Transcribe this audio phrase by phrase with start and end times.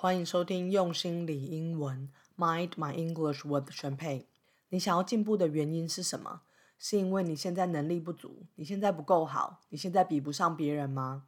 [0.00, 4.28] 欢迎收听用心理英文，Mind My English with 声配。
[4.68, 6.42] 你想要进步的原因是什么？
[6.78, 11.24] 是因为你现在能力不足，你现在不够好，你现在比不上别人吗？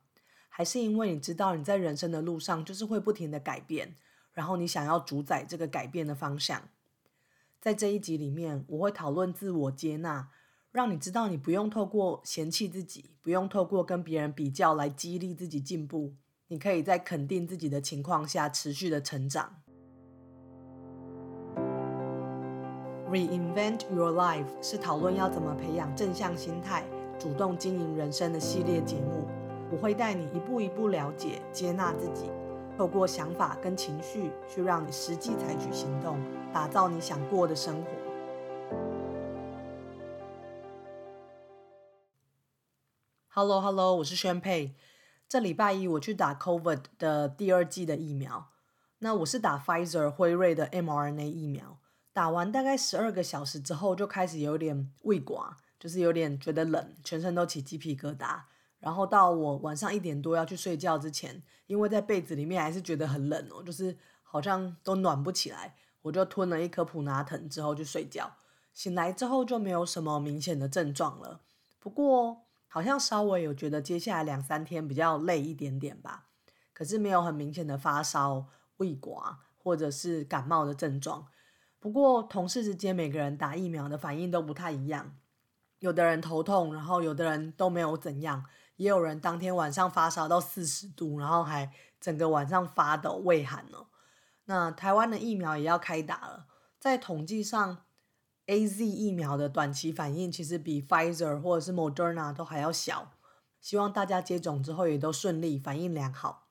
[0.49, 3.97] 还是因为你知道你在人生的路上就是会不停的改变，
[4.33, 6.69] 然后你想要主宰这个改变的方向？
[7.61, 10.29] 在这一集里面，我会讨论自我接纳，
[10.71, 16.15] 让你知道你不用透过嫌弃自己，不用透过跟别人比较来激励自己进步。
[16.53, 19.63] 你可以在肯定自己的情况下持续的成长。
[23.09, 26.85] Reinvent Your Life 是讨论要怎么培养正向心态、
[27.21, 29.29] 主动经营人生的系列节目。
[29.71, 32.25] 我会带你一步一步了解、接纳自己，
[32.77, 36.19] 透过想法跟情绪去让你实际采取行动，
[36.53, 37.91] 打造你想过的生活。
[43.29, 44.75] Hello Hello，我是宣佩。
[45.31, 48.49] 这礼拜一我去打 COVID 的第二季的疫苗，
[48.99, 51.79] 那我是打 Pfizer 辉瑞的 mRNA 疫苗，
[52.13, 58.41] 打完大概十二个小时之后就开始有点胃寡，就是有点觉得冷，全身都起鸡皮疙瘩。
[58.81, 68.33] 然后到我晚上一点多要去睡觉之前，因为在被子里面还是觉得很冷哦，就是好像都暖不起来，我就吞了一颗普拿疼之后就睡觉。
[68.75, 71.43] 醒来之后就没有什么明显的症状了，
[71.79, 72.47] 不过。
[72.73, 76.27] 好像稍微有觉得接下来两三天比较累一点点吧，
[76.73, 78.47] 可是没有很明显的发烧、
[78.77, 81.27] 胃寡或者是感冒的症状。
[81.81, 85.17] 不过同事之间每个人打疫苗的反应都不太一样，
[85.81, 88.45] 有的人头痛，然后有的人都没有怎样，
[88.77, 93.89] 也有人当天晚上发烧到四十度，然后还整个晚上发抖、畏寒了。
[94.45, 96.47] 那台湾的疫苗也要开打了，
[96.79, 97.79] 在统计上。
[98.51, 103.13] A Z 疫苗的短期反应其实比 Pfizer 或者是 Moderna 都还要小。
[103.61, 106.49] 希望大家接种之后也都顺利，反应良好。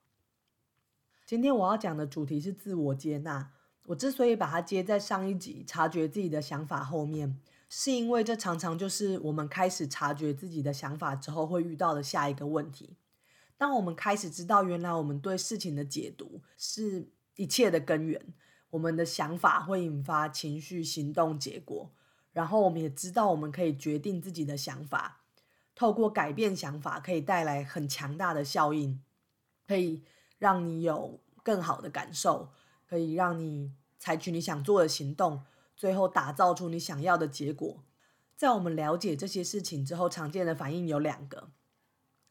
[1.25, 3.51] 今天我要讲的主题是自我接纳。
[3.87, 12.95] 我之所以把它接在上一集察觉自己的想法后面，是因为这常常就是我们开始察觉自己的想法之后会遇到的下一个问题。
[13.57, 18.33] 当我们开始知道原来我们对事情的解读是一切的根源。
[18.71, 21.91] 我们的想法会引发情绪、行动、结果，
[22.33, 25.21] 然后我们也知道我们可以决定自己的想法，
[25.73, 29.01] 透过改变想法可以带来很强大的效应，
[29.67, 30.03] 可以
[30.37, 32.49] 让你有更好的感受，
[32.87, 35.43] 可以让你采取你想做的行动，
[35.75, 37.83] 最后打造出你想要的结果。
[38.35, 41.49] 在我们了解这些事情之后，常见的反应有两个，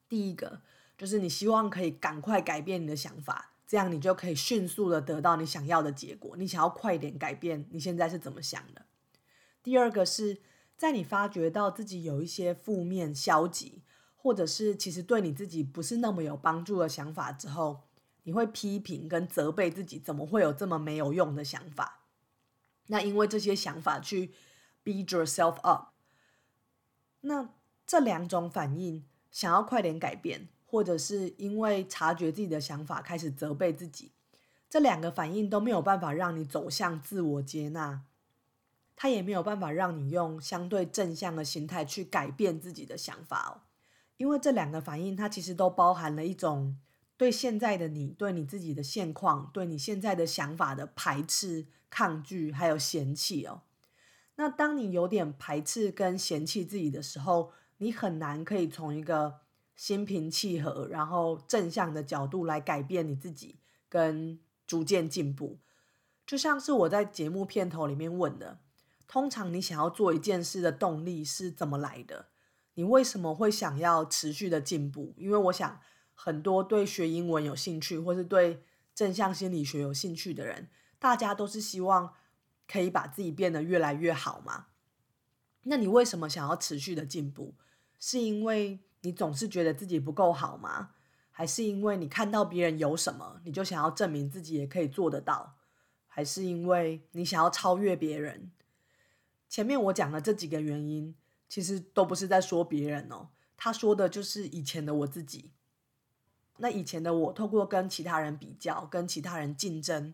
[0.08, 0.62] 第一个
[0.96, 3.52] 就是你希望可以赶快改变你的想法。
[3.68, 6.34] 这样你就可以迅速的得到你想要的结果。
[6.38, 8.86] 你想要快点改变你现在是怎么想的？
[9.62, 10.40] 第二个是
[10.78, 13.82] 在你发觉到自己有一些负面、消极，
[14.16, 17.82] 或者是其实对你自己不是那么有帮助的想法之后，
[18.22, 22.06] 你会批评跟责备自己，怎么会有这么没有用的想法？
[22.86, 24.32] 那因为这些想法去
[24.82, 25.88] beat yourself up。
[27.20, 27.50] 那
[27.86, 30.48] 这两种反应，想要快点改变。
[30.70, 34.12] 或者是因为察觉自己的想法开始责备自己，
[34.68, 38.02] 这两个反应都没有办法让你走向自我接纳，
[38.94, 43.64] 它也没有办法让你用相对正向的心态去改变自己的想法哦。
[44.18, 46.76] 因为这两个反应，它其实都包含了一种
[47.16, 53.62] 对现在的你、对你自己的现况、对你现在的想法的排斥、抗拒，还有嫌弃哦。
[54.36, 59.40] 那当你有点排斥跟嫌弃自己的时候，你很难可以从一个
[59.78, 65.60] 心平气和，然后正向的角度来改变你自己，跟逐渐进步。
[66.26, 68.58] 就像是我在节目片头里面问的，
[69.06, 72.26] 通常你想要做一件事的动力是怎么来的？
[72.74, 75.14] 你为什么会想要持续的进步？
[75.16, 75.80] 因为我想，
[76.12, 78.64] 很多对学英文有兴趣，或是对
[78.96, 80.68] 正向心理学有兴趣的人，
[80.98, 82.14] 大家都是希望
[82.66, 84.66] 可以把自己变得越来越好嘛。
[85.62, 87.54] 那你为什么想要持续的进步？
[88.00, 88.80] 是因为？
[89.02, 90.90] 你总是觉得自己不够好吗？
[91.30, 95.56] 还是因为你看到别人有什么，你就想要证明自己也可以做得到？
[96.06, 98.50] 还是因为你想要超越别人？
[99.48, 101.14] 前面我讲的这几个原因，
[101.48, 105.52] 其实都不是在说别人哦，他说的就是以前的我自己。
[106.56, 110.12] 那以前的我，透过跟其他人比较，跟其他人竞争，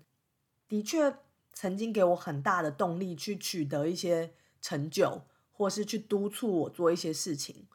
[0.69, 1.17] 的确
[1.55, 7.67] 曾经给我很大的动力去取得一些成就，或是去督促我做一些事情。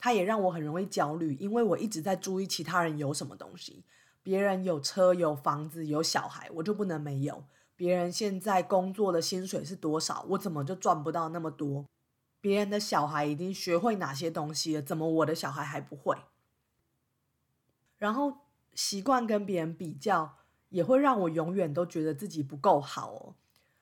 [0.00, 3.84] 它也让我很容易焦虑，因为我一直在注意其他人有什么东西。
[4.22, 7.44] 别人有车、有房子、有小孩，我就不能没有。
[7.76, 11.86] 别人现在工作的薪水是多少，我怎么就赚不到那么多？
[12.40, 16.16] 别人的小孩已经学会哪些东西了，怎么我的小孩还不会？
[17.98, 18.38] 然后
[18.74, 20.36] 习惯跟别人比较，
[20.70, 23.34] 也会让我永远都觉得自己不够好哦，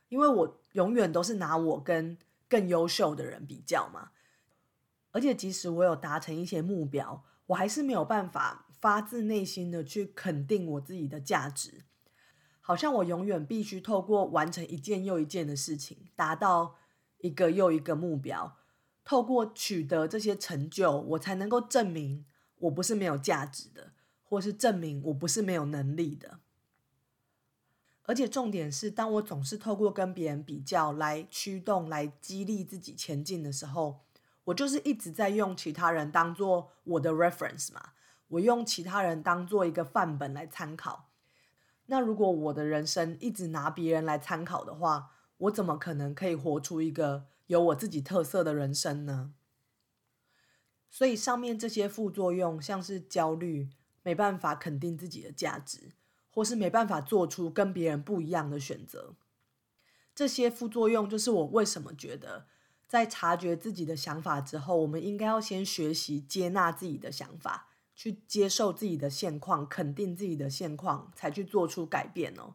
[0.08, 2.18] 因为我永远都是拿我跟
[2.48, 4.10] 更优秀的人比较嘛。
[5.12, 11.84] 而且即使我有达成一些目标，我还是没有办法发自内心的去肯定我自己的价值，
[12.60, 16.76] 好像我永远必须透过完成一件又一件的事情，达到
[17.18, 18.58] 一个又一个目标，
[19.04, 22.26] 透过取得这些成就，我才能够证明
[22.58, 26.40] 我不是没有价值的，或是证明我不是没有能力的。
[28.02, 34.00] 而且重点是，当我总是透过跟别人比较来驱动、来激励自己前进的时候，
[34.48, 37.92] 我就是一直在用其他人当做我的 reference 嘛，
[38.28, 41.10] 我用其他人当做一个范本来参考。
[41.86, 49.34] 那如果我的人生一直拿别人来参考的话，我怎么可能可以活出一个有我自己特色的人生呢？
[50.90, 53.68] 所以上面这些副作用，像是焦虑，
[54.02, 55.92] 没办法肯定自己的价值。
[56.30, 59.16] 或是没办法做出跟别人不一样的选择，
[60.14, 62.46] 这些副作用就是我为什么觉得，
[62.88, 72.54] 在察觉自己的想法之后，我们应该要先学习接纳自己的想法，去接受自己的现况，肯定自己的现况，才去做出改变哦，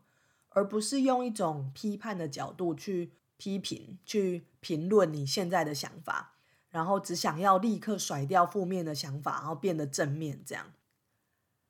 [0.50, 6.34] 而不是用一种批判的角度去批评、去评论你现在的想法，
[6.70, 10.74] 然后只想要立刻甩掉负面的想法，然后变得正面这样。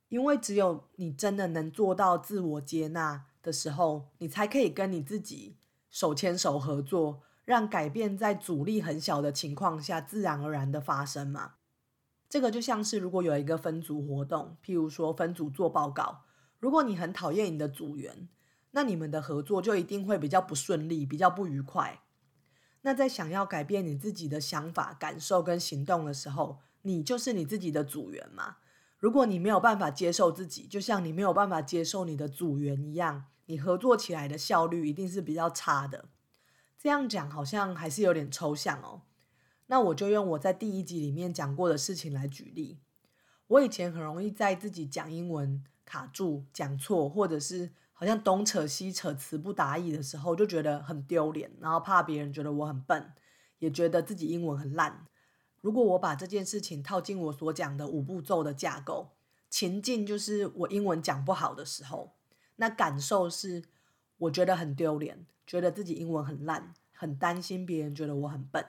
[0.08, 5.56] 因为只有你真的能做到自我接纳的时候，你才可以跟你自己
[5.90, 11.54] 手牵手合作，让改变在阻力很小的情况下自然而然的发生嘛。
[12.28, 16.22] 这个就像是如果有一个分组活动，譬如说分组做报告，
[16.58, 18.28] 如果你很讨厌你的组员，
[18.72, 22.00] 那你们的合作就一定会比较不顺利，比较不愉快。
[22.82, 28.56] 那在想要改变你自己的想法、感受跟行动的时候，你就是你自己的组员嘛。
[28.98, 36.06] 如果你没有办法接受自己，就像你没有办法接受你的组员一样，你合作起来的效率一定是比较差的。
[36.84, 39.00] 这样讲好像还是有点抽象哦。
[39.68, 42.78] 那我就用我在第一集里面讲过的事情来举例。
[43.46, 53.14] 我以前很容易在自己讲英文卡住、讲错，或者是好像东扯西扯、词不达意的时候，就觉得很丢脸，然后怕别人觉得我很笨，
[53.60, 55.06] 也觉得自己英文很烂。
[55.62, 59.12] 如果我把这件事情套进我所讲的五步骤的架构，
[59.48, 62.12] 情境就是我英文讲不好的时候，
[62.56, 63.64] 那感受是
[64.18, 68.64] 我觉得很丢脸，觉得自己英文很烂，很担心别人觉得我很笨。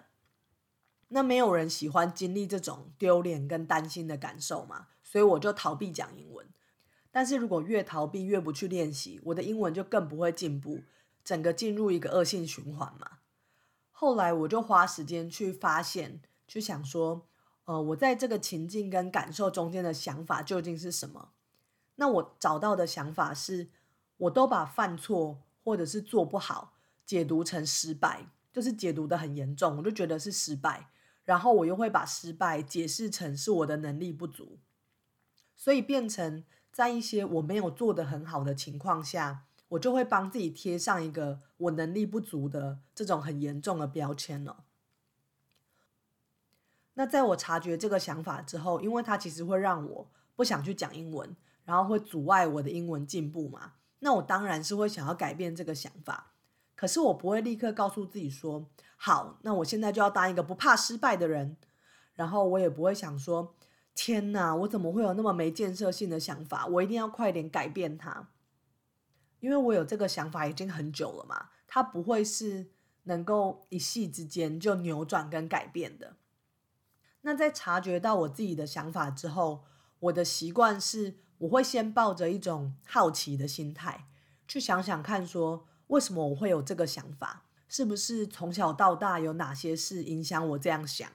[1.08, 6.48] 那没有人喜欢经历这种丢脸跟担心的感受嘛，所以我就逃避讲英文。
[7.12, 10.82] 但是如果越逃避越不去练习，我的英文就更不会进步，
[11.24, 13.20] 整个进入一个恶性循环嘛。
[13.92, 16.22] 后来我就花时间去发现。
[16.48, 17.26] 去想说，
[17.64, 21.30] 呃，我在这个情境跟感受中间的想法究竟是什么？
[21.96, 23.70] 那我找到的想法是，
[24.18, 26.76] 我都把犯错或者是做不好
[27.06, 30.92] 解读成失败，就是解读的很严重，我就觉得是失败。
[31.24, 34.60] 然后我又会把失败解释成是我的能力不足，
[35.56, 44.66] 所以变成在一些我没有做的很好的情况下，我就会帮自己贴上一个我能力不足的这种很严重的标签了。
[46.94, 51.36] 那在我察觉这个想法之后，因为它其实会让我不想去讲英文，
[51.66, 53.74] 然后会阻碍我的英文进步嘛。
[54.00, 56.34] 那我当然是会想要改变这个想法，
[56.76, 61.58] 可是我不会立刻告诉自己说，好，那我现在就要当一个不怕失败的人。
[62.14, 63.56] 然后我也不会想说，
[63.94, 66.66] 天哪，我怎么会有那么没建设性的想法？
[66.66, 68.30] 我一定要快点改变它，
[69.42, 71.50] 因为我有这个想法已经很久了嘛。
[71.68, 72.72] 它不会是
[73.04, 76.16] 能够一夕之间就扭转跟改变的。
[77.22, 79.66] 那在察觉到我自己的想法之后，
[80.00, 84.08] 我的习惯是，我会先抱着一种好奇的心态，
[84.48, 91.10] 去想想看，说为什么我会有这个想法，是不是从小到大有哪些事影响我这样想？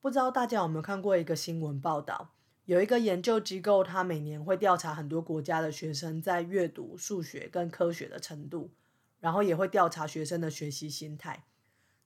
[0.00, 8.70] 不知道大家有没有看过一个新闻报道，有一个研究机构，它每年会调查很多国家的学生在阅读、数学跟科学的程度，
[9.18, 11.46] 然后也会调查学生的学习心态。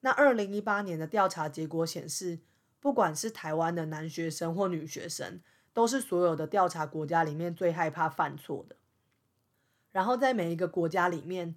[0.01, 2.41] 那二零一八年的调查结果显示，
[2.81, 5.41] 不管是台湾的男学生或女学生，
[5.75, 8.77] 都是所有的调查国家里面最害怕犯错的。
[9.93, 11.55] 然后在每一个国家里面，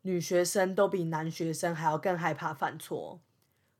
[0.00, 3.20] 女学生都比男学生还要更害怕犯错。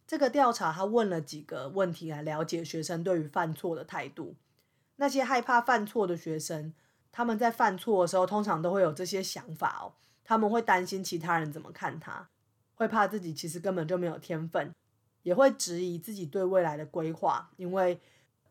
[0.06, 4.36] 这个调查他问了几个问题来了解学生对于犯错的态度。
[4.96, 6.74] 那些害怕犯错的学生，
[7.10, 12.28] 他们在犯错的时候，通常都会有这些想法哦，他们会担心其他人怎么看他。
[12.74, 14.74] 会怕自己其实根本就没有天分，
[15.22, 18.00] 也会质疑自己对未来的规划，因为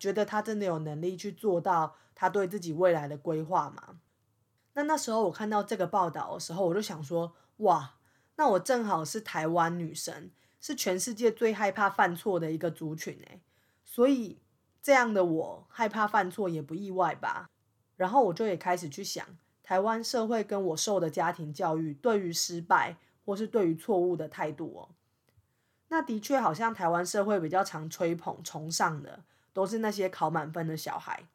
[0.02, 4.00] 觉得他真的有能力去做到他对自己未来的规划吗？
[4.72, 7.94] 那那时候我看到这个报道的时候，我就想说，哇，
[8.34, 13.40] 那我正好是台湾女生，是全世界最害怕犯错的一个族群诶，
[13.84, 14.40] 所以
[14.82, 17.48] 这样的我害怕犯错也不意外吧。
[17.94, 19.24] 然后我就也开始去想，
[19.62, 24.88] 台湾社会跟我受的家庭教育对于失败或是对于错误的态度哦。
[25.86, 31.28] 那的确好像台湾社会比较常吹捧崇尚的，都是那些考满分的小孩。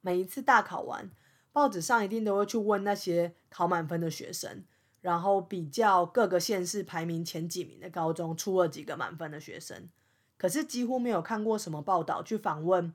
[0.00, 1.10] 每一次大考完。
[1.54, 4.64] 报纸上一定都会去问那些考满分的学生，
[5.02, 9.90] 然后比较各个县市排名前几名的高中出了几个满分的学生。
[10.38, 12.94] 可是几乎没有看过什么报道去访问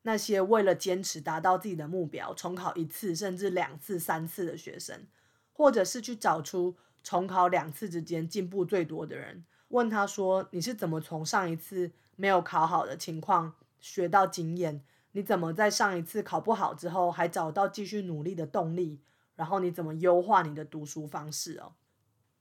[0.00, 5.06] 那些为了坚持达到自己的目标，重考一次甚至两次、三次的学生，
[5.52, 19.00] 或者是去找出重考两次之间进步最多的人，问他说：“你是怎么从上一次没有考好的情况学到经验？”你怎么在上一次考不好之后还找到继续努力的动力？
[19.34, 21.72] 然后你怎么优化你的读书方式哦？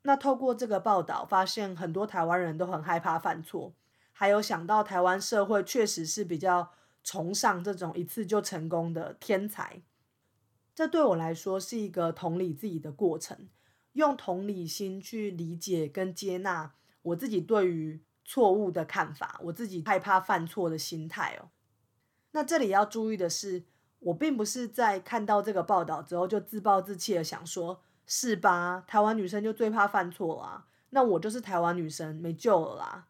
[0.01, 3.73] 那透过这个报道，发现很多台湾人都很害怕犯错，
[4.11, 6.71] 还有想到台湾社会确实是比较
[7.03, 9.81] 崇尚这种一次就成功的天才。
[10.75, 13.49] 这对我来说是一个同理自己的过程，
[13.93, 21.49] 用同理心去理解跟接纳我自己对于错误的看法，我自己害怕犯错的心态哦。
[22.31, 23.63] 那这里要注意的是，
[23.99, 28.83] 我并不是在看到这个报道之后就自暴自弃的想说，是吧？
[28.85, 33.07] 台湾女生就最怕犯错啊，那我就是台湾女生没救了啦。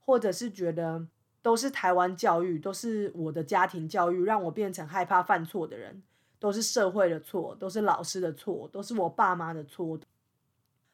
[0.00, 1.06] 或者是觉得
[1.42, 6.02] 都是台湾教育，都是我的家庭教育让我变成害怕犯错的人，
[6.38, 9.98] 都是社会的错，都是老师的错，都是我爸妈的错。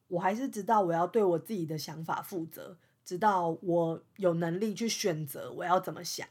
[0.09, 6.27] 我还是知道我要对我自己的想法负责，知道我有能力去选择我要怎么想。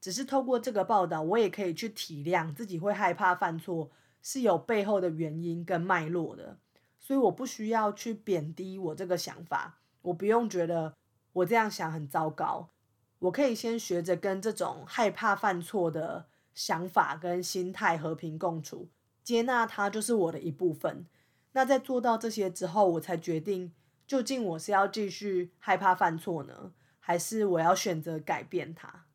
[0.00, 3.90] 只是透过这个报道，我也可以去体谅自己会害怕犯错
[4.22, 6.56] 是有背后的原因跟脉络的，
[6.98, 10.94] 所以我不需要去贬低我这个想法，我不用觉得
[11.34, 12.70] 我这样想很糟糕，
[13.18, 18.88] 我可以先学着跟这种害怕犯错的想法跟心态和平共处，
[19.22, 21.06] 接纳它就是我的一部分。
[21.52, 23.72] 那在做到这些之后，我才决定
[24.10, 29.06] 究竟我是要继续害怕犯错呢，还是我要选择改变它。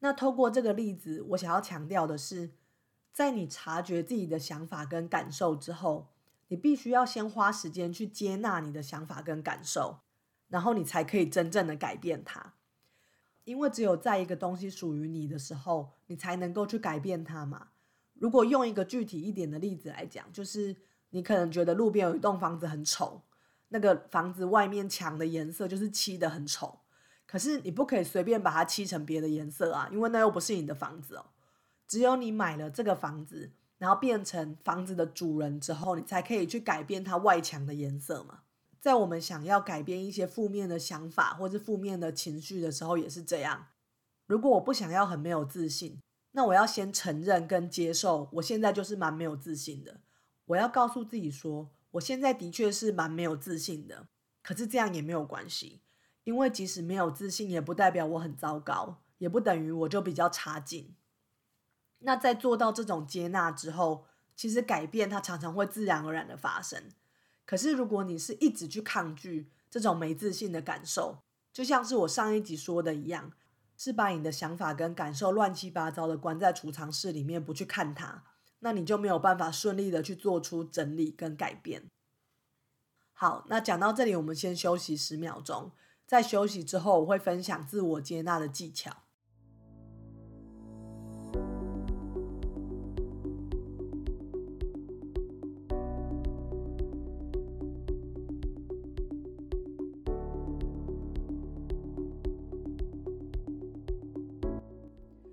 [0.00, 2.50] 那透过这个例子，我想要强调的是，
[3.10, 6.10] 在你察觉自己的想法跟感受之后，
[6.48, 10.00] 你必须要先花时间去接纳你的想法跟感受，
[10.48, 12.52] 然后你才可以真正的改变它。
[13.44, 17.68] 因为只有在一个东西属于你的时候，你才能够去改变它嘛。
[18.12, 20.76] 如果用一个具体一点的例子来讲，就是
[21.08, 23.22] 你可能觉得路边有一栋房子很丑，
[23.70, 26.78] 那个房子外面墙的颜色就是漆的很丑。
[27.26, 31.26] 可是你不可以随便把它漆成别的颜色啊，因为那又不是你的房子哦。
[31.86, 38.40] 只有你买了这个房子，然后变成房子的主人之后，你才可以去改变它外墙的颜色嘛。
[38.80, 43.66] 在我们想要改变一些负面的想法或是负面的情绪的时候，也是这样。
[44.26, 46.00] 如果我不想要很没有自信，
[46.32, 50.00] 那我要先承认跟接受，我现在就是蛮没有自信的。
[50.46, 54.08] 我要告诉自己说，我现在的确是蛮没有自信的，
[54.42, 55.82] 可是这样也没有关系。
[56.24, 60.94] 因为即使没有自信，也不代表我很糟糕，也不等于我就比较差劲。
[62.00, 64.04] 那在做到这种接纳之后，
[64.36, 66.90] 其实改变它常常会自然而然的发生。
[67.44, 73.32] 可是如果你是一直去抗拒这种没自信的感受，就像是我上一集说的一样，
[73.76, 78.22] 是把你的想法跟感受乱七八糟的关在储藏室里面，不去看它，
[78.60, 81.82] 那你就没有办法顺利的去做出整理跟改变。
[83.12, 85.72] 好，那讲到这里，我们先休息十秒钟。
[86.06, 88.90] 在休息之后，我会分享自我接纳的技巧。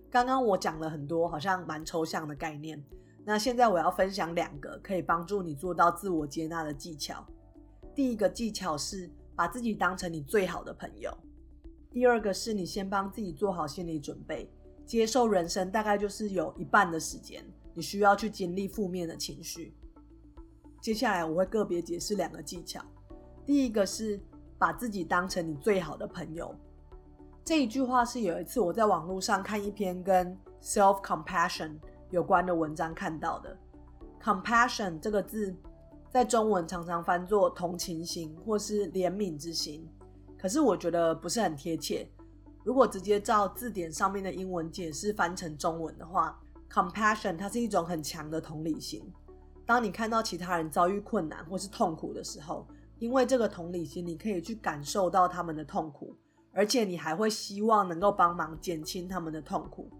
[0.10, 2.84] 刚刚我讲了很多，好像蛮抽象的概念。
[3.27, 7.24] 那现在我要分享两个可以帮助你做到自我接纳的技巧。
[7.93, 9.12] 第一个技巧是。
[9.38, 11.15] 把自己当成你最好的朋友。
[11.91, 14.51] 第二个是你先帮自己做好心理准备，
[14.84, 19.77] 接受人生大概就是有一半的时间，你需要去经历负面的情绪。
[20.81, 22.84] 接下来我会个别解释两个技巧。
[23.46, 24.19] 第一个是
[24.57, 26.51] 把自己当成你最好的朋友。
[27.46, 31.77] 这一句话是有一次我在网络上看一篇跟 self compassion
[32.09, 33.57] 有关的文章看到的。
[34.21, 35.55] compassion 这个字。
[36.09, 39.85] 在中文常常翻作同情心或是怜悯之心，
[40.37, 42.09] 可是我觉得不是很贴切。
[42.63, 46.39] 如果直接照字典上面的英文解释翻成中文的话
[46.71, 49.03] ，compassion 它是一种很强的同理心。
[49.65, 52.65] 当你看到其他人遭遇困难或是痛苦的时候，
[52.99, 56.15] 因为这个同理心，你可以去感受到他们的痛苦，
[56.53, 59.91] 而且你还会希望能够帮忙减轻他们的痛苦。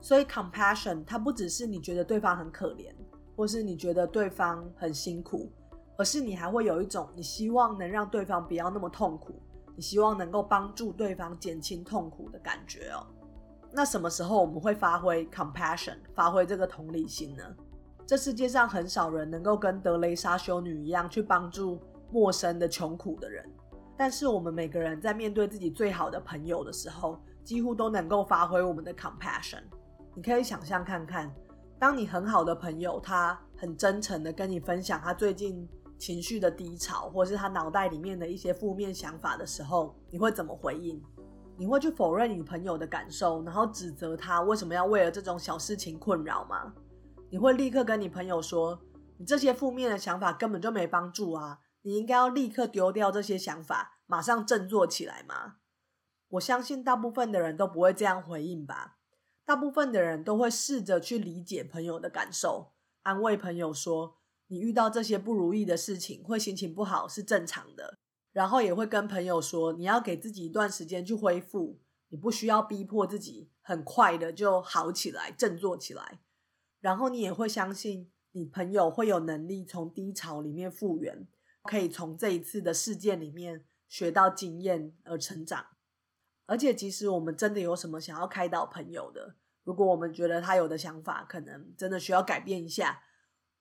[0.00, 2.92] 所以，compassion 它不只是你觉得对方很可怜，
[3.36, 5.50] 或是你觉得对方很辛苦，
[5.98, 9.34] 而是你还会有一种你希望能让对方不要那么痛苦，
[9.76, 13.06] 你希望能够帮助对方减轻痛苦的感觉哦。
[13.72, 17.44] 那什么时候我们会发挥 compassion，发挥这个同理心呢？
[18.06, 21.78] 这世界上很少人能够跟德雷莎修女一样去帮助
[22.10, 23.48] 陌生的穷苦的人，
[23.96, 29.62] 但是我们每个人在面对自己最好的朋友的时候，几乎都能够发挥我们的 compassion。
[30.20, 31.34] 你可以想象看看，
[31.78, 35.66] 当你很好的朋友他很真诚的跟你分享他最近
[35.98, 41.02] 情绪的低潮，或是他脑袋里面的一些负面想法的时候，你会怎么回应？
[41.56, 46.70] 你会去否认你朋友的感受，然后指责他为什么要为了这种小事情困扰吗？
[47.30, 48.78] 你会立刻跟你朋友说，
[49.16, 51.60] 你这些负面的想法根本就没帮助啊！
[51.80, 55.54] 你应该要立刻丢掉这些想法，马上振作起来吗？
[56.32, 58.98] 我相信大部分的人都不会这样回应吧。
[59.50, 62.70] 大部分的人都会试着去理解朋友的感受，
[63.02, 64.16] 安慰朋友说，
[64.46, 67.98] 你遇到这些不如意的事情会心情不好是正常的。
[68.30, 71.80] 然后也会跟朋友说，你要给自己一段时间去恢复，
[72.10, 76.20] 你不需要逼迫自己很快的就好起来、振作起来。
[76.78, 81.26] 然后你也会相信，你朋友会有能力从低潮里面复原，
[81.64, 85.66] 可以从这一次的事件里面学到经验而成长。
[86.46, 93.02] 而且，即使我们真的有什么想要开导朋友的，如果我们觉得他有的想法可能真的需要改变一下，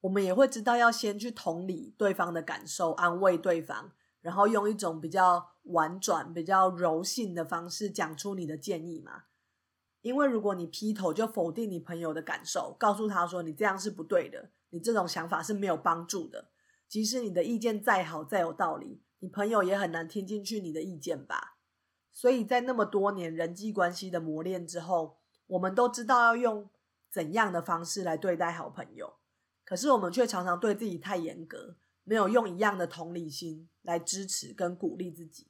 [0.01, 3.91] 我们也会知道要先去同理对方的感受，安慰对方，
[4.22, 9.24] 然后用一种比较婉转、比较柔性的方式讲出你的建议嘛。
[10.01, 16.50] 因为如果你劈头就否定你朋友的感受，告诉他说你这样是不对的，你这种想法是没有帮助的，
[16.88, 21.58] 即使你的意见再好再有道理，你朋友也很难听进去你的意见吧。
[22.13, 25.18] 所以在那么多年人际关系的磨练之后，
[25.50, 26.70] 我们都知道要用
[27.12, 29.18] 怎样的方式来对待好朋友，
[29.66, 35.48] 可是我们却常常对自己太严格，没有用一样的同理心来支持跟鼓励自己。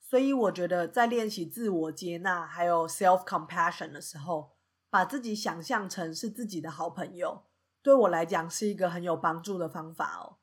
[0.00, 4.52] 所以我觉得，在练习自我接纳还有 self compassion 的时候，
[4.88, 7.44] 把自己想象成是自己的好朋友，
[7.82, 10.38] 对我来讲是一个很有帮助的方法哦。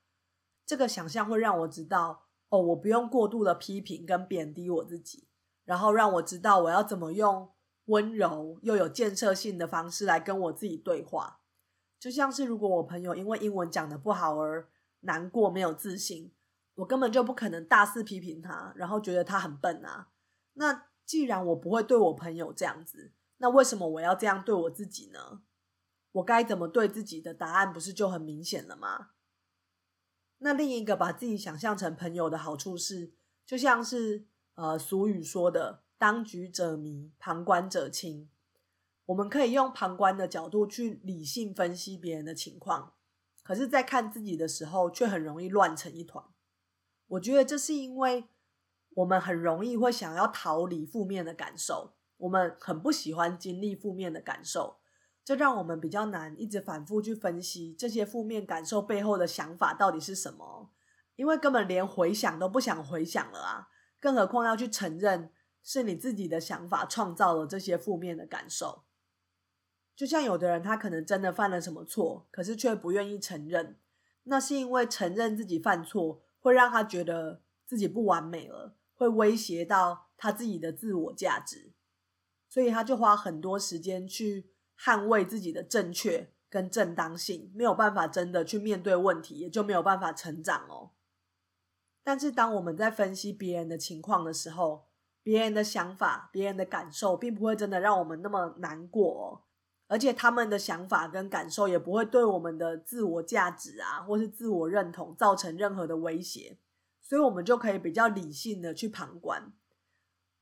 [0.65, 5.27] 这个想象会让我知道，哦，我不用过度的批评跟贬低我自己，
[5.63, 7.49] 然后让我知道我要怎么用
[7.87, 11.41] 温柔又有建设性的方式来跟我自己对话。
[11.99, 14.69] 就像是如果我朋友因为英文讲的不好而
[15.01, 16.31] 难过、没有自信。
[16.75, 20.09] 我根本就不可能大肆批评他，然后觉得他很笨啊。
[20.53, 25.41] 那既然我不会对我朋友这样子，那为什么我要这样对我自己呢？
[26.11, 29.09] 我该怎么对自己的答案不是就很明显了吗？
[30.37, 33.11] 那另一个把自己想象成朋友的好处是，
[33.43, 38.29] 就像是呃俗语说的“当局者迷，旁观者清”。
[39.07, 42.93] 我们可以用旁观的角度去理性分析别人的情况，
[43.41, 46.25] 可是，在看自己的时候，却很容易乱成一团。
[47.07, 48.25] 我觉得这是因为
[48.95, 54.79] 我们很容易会想要逃离负面的感受，我们很不喜欢经历负面的感受，
[55.23, 60.73] 这让我们比较难一直反复去分析这些负面感受背后的想法到底是什么，
[61.15, 63.69] 因为根本连回想都不想回想了啊，
[64.01, 65.31] 更何况要去承认
[65.67, 68.85] 是你自己的想法创造了这些负面的感受。
[69.93, 73.77] 就像有的人他可能真的犯了什么错，可是却不愿意承认，
[74.23, 76.23] 那是因为承认自己犯错。
[76.39, 81.73] 会让他觉得自己不完美了，会威胁到他自己的自我价值，
[82.47, 90.91] 所以他就花很多时间去捍卫自己的正确跟正当性，没有办法真的去面对问题，也就没有办法成长哦。
[92.01, 94.86] 但是当我们在分析别人的情况的时候，
[95.27, 99.43] 别人的想法、别人的感受，并不会真的让我们那么难过哦。
[99.87, 106.57] 而且他们的想法跟感受也不会对我们的自我价值啊，或是自我认同造成任何的威胁，
[107.01, 109.51] 所以我们就可以比较理性的去旁观。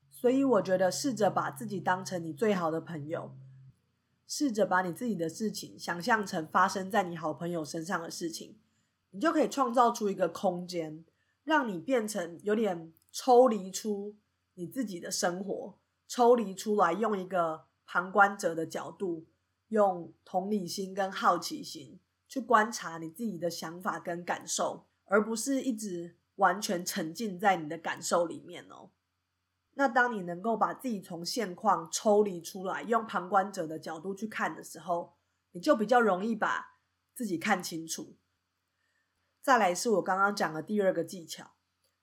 [0.08, 3.34] 所以我觉得，试着把自己当成你最好的朋友，
[4.28, 8.56] 试着把你自己的事情想象成发生在你好朋友身上的事情，
[9.10, 11.04] 你就可以创造出一个空间，
[11.42, 14.14] 让你变成有点抽离出
[14.56, 19.26] 你自己的生活，抽离出来，用一个旁观者的角度。
[19.70, 28.90] 用同理心跟好奇心去观察你自己的想法跟感受，而不是一直完全沉浸在你的感受里面哦。
[29.74, 35.16] 那当你能够把自己从现况抽离出来，用旁观者的角度去看的时候，
[35.50, 36.76] 你就比较容易把
[37.12, 38.14] 自己看清楚，
[39.42, 41.54] 再来是我刚刚讲的第二个技巧。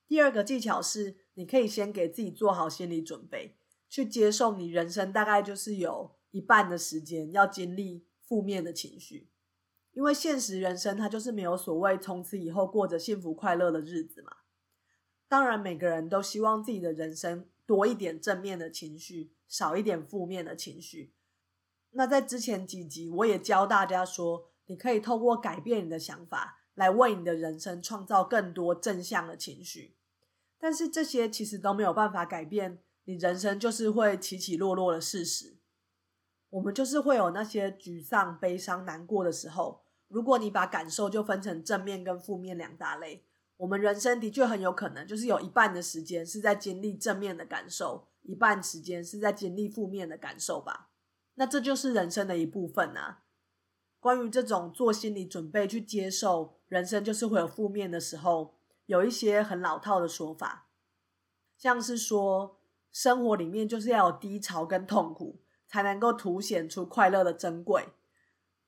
[0.05, 3.57] 第二个技巧是，你可以先给自己做好心理准备，
[3.89, 9.29] 去接受你人生大概就是有一半的时间要经历负面的情绪，
[9.91, 14.31] 因为现实人生它就是没有所谓从此以后过着幸福快乐的日子嘛。
[15.27, 21.15] 当然，每个人都希望自己的人生多一点正面的情绪，少一点负面的情绪。
[21.91, 29.95] 那在之前几集，我也教大家说，你可以透过改变你的想法，来为你的人生创造更多正向的情绪。
[30.63, 35.57] 但是这些其实都没有办法改变你人生就是会起起落落的事实。
[36.51, 39.83] 我们就是会有那些沮丧、悲伤、难过的时候。
[40.07, 43.25] 如果你把感受就分成正面跟负面两大类，
[43.57, 50.91] 我们人生的确很有可能就是有一半的时间是在经历正面的感受，一半时间是在经历负面的感受吧。
[51.33, 53.23] 那这就是人生的一部分啊。
[53.99, 58.55] 关于这种做心理准备去接受人生就是会有负面的时候。
[58.85, 60.67] 有一些很老套的说法，
[61.57, 62.59] 像是说
[62.91, 67.89] 生活里面就是要有低潮跟痛苦，才能够凸显出快乐的珍贵。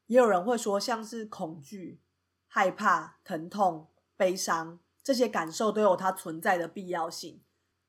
[0.08, 2.02] 也有人会说，像是恐惧、
[2.48, 7.44] 害怕、疼痛、悲伤这些感受都有它存在的必要性，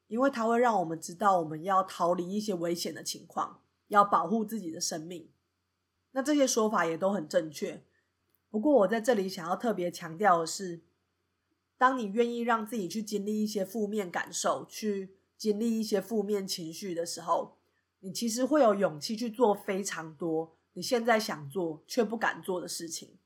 [0.08, 5.30] 因为它会让我们知道我们要逃离一些危险的情况，要保护自己的生命。
[6.10, 7.84] 那这些说法也都很正确。
[8.50, 10.82] 不过我在这里想要特别强调的是。
[11.78, 17.58] 当你愿意让自己去经历一些负面感受，去经历一些负面情绪的时候，
[18.00, 23.18] 你其实会有勇气去做非常多你现在想做却不敢做的事情。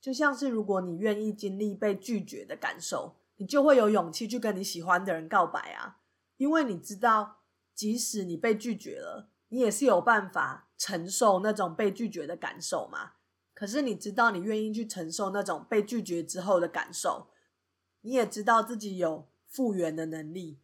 [0.00, 5.98] 就像是如果你愿意经历被拒绝的感受，你就会有勇气去跟你喜欢的人告白啊，
[6.36, 7.38] 因为你知道，
[7.74, 13.14] 即使你被拒绝了，你也是有办法承受那种被拒绝的感受嘛。
[13.52, 17.26] 可是你知道，你愿意去承受那种被拒绝之后的感受。
[18.06, 20.60] 你也知道自己有复原的能力，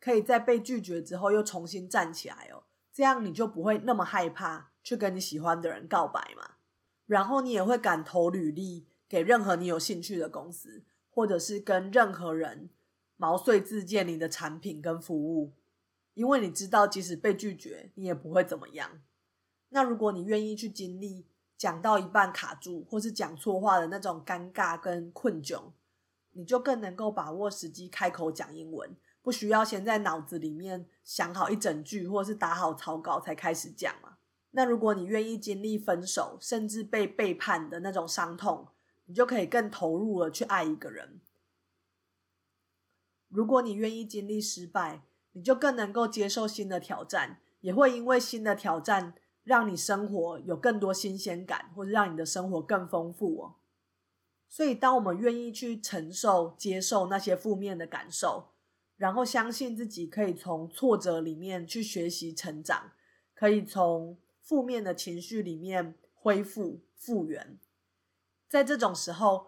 [0.00, 2.64] 可以在被拒绝之后又重新站起来哦。
[2.92, 6.56] 这样你就不会那么害怕去跟你喜欢的人告白嘛。
[7.06, 12.68] 然后你也会敢投履历给任何你有兴趣的公司，或者是跟任何人
[13.16, 15.52] 毛遂自荐你的产品跟服务，
[16.14, 19.00] 因为你知道即使被拒绝，你也不会怎么样。
[19.68, 21.24] 那如果你愿意去经历
[21.56, 25.70] 讲到一半卡住，或是讲错话的那种尴尬跟困窘。
[26.32, 34.18] 你就更能够把握时机开口讲英文，不需要先在脑子里面想好一整句，或是打好草稿才开始讲嘛。
[34.52, 38.68] 那如果你愿意经历分手，甚至被背叛的那种伤痛，
[39.06, 41.20] 你就可以更投入了去爱一个人。
[43.28, 49.14] 如果你愿意经历失败，你就更能够接受新的挑战，也会因为新的挑战
[49.44, 53.54] 让你生活有更多新鲜感，或者让你的生活更丰富哦。
[54.52, 58.50] 所以，当我们愿意去承受、接受那些负面的感受，
[58.96, 62.90] 然后相信自己可以从挫折里面去学习成长，
[63.32, 67.60] 可以从负面的情绪里面恢复复原，
[68.48, 69.46] 在这种时候，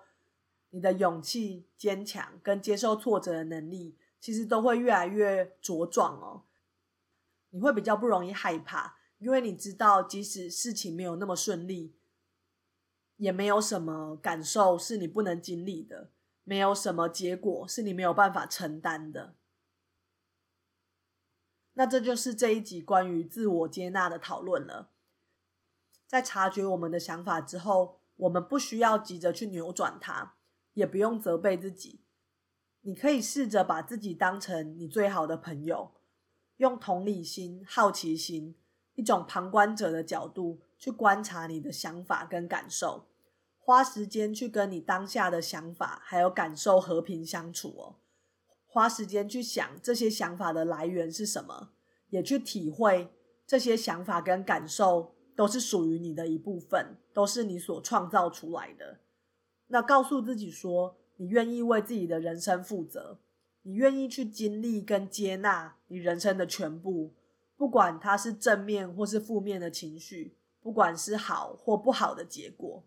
[0.70, 6.44] 你的勇气、坚强跟接受挫折的能力，其实都会越来越茁壮哦。
[7.50, 11.96] 你会比较不容易害怕，因为你知道，即使事情没有那么顺利。
[13.22, 16.10] 也没有什么感受是你不能经历的，
[16.42, 19.36] 没有什么结果是你没有办法承担的。
[21.74, 24.90] 那这就是这一集关于自我接纳的讨论了。
[26.04, 30.34] 在察觉我们的想法之后，我们不需要急着去扭转它，
[30.74, 32.00] 也不用责备自己。
[32.80, 35.92] 你可以试着把自己当成你最好的朋友，
[36.56, 38.56] 用同理心、好奇心，
[38.96, 43.06] 一种旁观者的角度去观察你的想法跟感受。
[43.64, 47.96] 花时间去跟你当下的想法还有感受和平相处哦，
[48.66, 51.70] 花时间去想这些想法的来源是什么，
[52.08, 53.08] 也去体会
[53.46, 58.98] 这些想法跟感受都是属于你的一部分，都是你所创造出来的。
[59.68, 63.20] 那告诉自己说，你愿意为自己的人生负责，
[63.62, 67.14] 你愿意去经历跟接纳你人生的全部，
[67.56, 72.82] 不管它是正面或是负面的情绪，不管是好或不好的结果。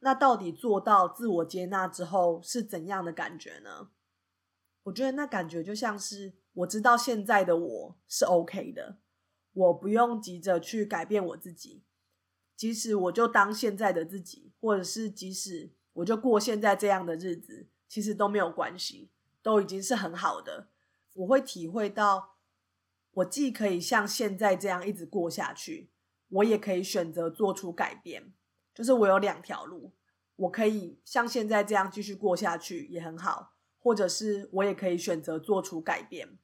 [0.00, 3.90] 那到底做到自我接纳之后是怎样的感觉呢？
[4.84, 8.98] 我觉得那感觉就像是我知道现在的我是 OK 的，
[9.52, 11.84] 我不用急着去改变我自己，
[12.56, 19.10] 即使我就当现在的自己，或者是即使我就过现在这样的日子，其实都没有关系，
[19.42, 20.70] 都已经是很好的。
[21.12, 22.36] 我会体会到，
[23.12, 25.90] 我既可以像现在这样一直过下去，
[26.28, 28.32] 我也可以选择做出改变。
[28.80, 29.92] 就是我有两条路，
[30.36, 36.38] 我可以像现在这样继续过下去也很好，或者是我也可以选择做出改变。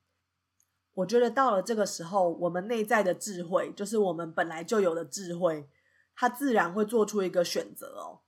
[0.93, 5.67] 我觉得到了这个时候，我们内在的智慧，就是我们本来就有的智慧，
[6.15, 8.21] 它自然会做出一个选择哦。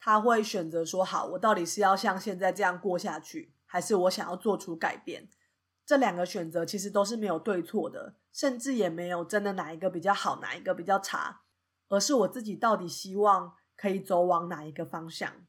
[0.00, 5.28] 他会选择说：“好，我到底是要像现在这样过下去，还是我想要做出改变？”
[5.86, 11.40] 这两个选择其实都是没有对错的，甚至也没有真的哪一个比较好，哪一个比较差，
[11.88, 15.46] 而是我自己到底希望可以走往哪一个方向。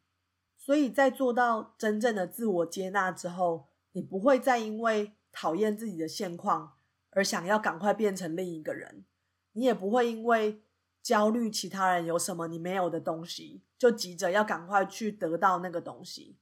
[0.57, 6.77] 所以在做到真正的自我接纳之后，你不会再因为讨厌自己的现况
[7.11, 9.05] 而想要赶快变成另一个人，
[9.53, 10.61] 你也不会因为
[11.01, 16.37] 焦虑其他人有什么你没有的东西，就急着要赶快去得到那个东西。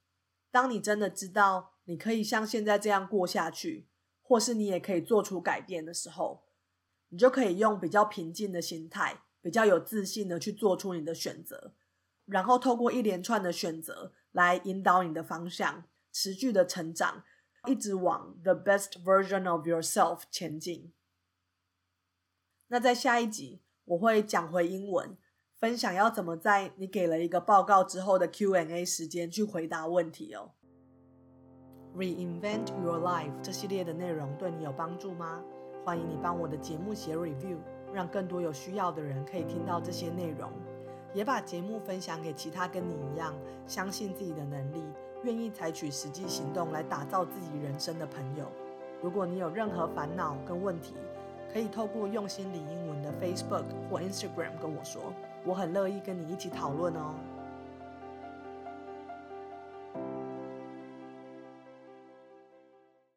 [0.52, 3.88] 当你真的知道你可以像现在这样过下去，
[4.22, 6.44] 或是你也可以做出改变的时候，
[7.10, 11.72] 你就可以用比较平静的心态，比较有自信的去做出你的选择，
[12.26, 17.24] 然后透过一连串的选择来引导你的方向，持续的成长，
[17.66, 20.92] 一直往 the best version of yourself 前进。
[22.68, 25.18] 那在下一集我会讲回英文。
[25.58, 30.52] 分享要怎么在你给了一个报告之后的 Q&A 时间去回答问题哦。
[31.96, 35.42] Reinvent Your Life 这系列的内容对你有帮助吗？
[35.86, 37.58] 欢迎你帮我的节目写 review，
[37.98, 40.52] 让更多有需要的人可以听到这些内容，
[41.16, 43.34] 也把节目分享给其他跟你一样
[43.66, 44.84] 相信自己的能力、
[45.24, 48.46] 愿意采取实际行动来打造自己人生的朋友。
[49.02, 50.94] 如果你有任何烦恼跟问题，
[51.52, 55.02] 可以透过用心理英文的 Facebook 或 Instagram 跟我说。
[55.44, 57.16] 我很乐意跟你一起讨论哦。